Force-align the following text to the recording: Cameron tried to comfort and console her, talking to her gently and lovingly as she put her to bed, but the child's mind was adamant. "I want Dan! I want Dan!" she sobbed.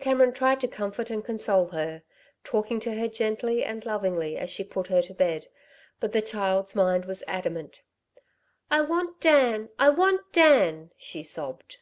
Cameron 0.00 0.32
tried 0.32 0.58
to 0.62 0.68
comfort 0.68 1.10
and 1.10 1.22
console 1.22 1.66
her, 1.66 2.02
talking 2.44 2.80
to 2.80 2.94
her 2.94 3.08
gently 3.08 3.62
and 3.62 3.84
lovingly 3.84 4.38
as 4.38 4.48
she 4.48 4.64
put 4.64 4.86
her 4.86 5.02
to 5.02 5.12
bed, 5.12 5.48
but 6.00 6.12
the 6.12 6.22
child's 6.22 6.74
mind 6.74 7.04
was 7.04 7.22
adamant. 7.28 7.82
"I 8.70 8.80
want 8.80 9.20
Dan! 9.20 9.68
I 9.78 9.90
want 9.90 10.22
Dan!" 10.32 10.92
she 10.96 11.22
sobbed. 11.22 11.76